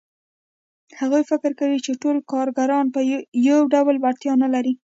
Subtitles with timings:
[0.99, 2.85] هغه فکر کوي چې ټول کارګران
[3.47, 4.73] یو ډول وړتیاوې نه لري